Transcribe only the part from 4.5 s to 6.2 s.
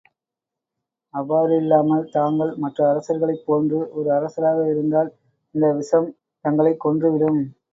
இருந்தால், இந்த விஷம்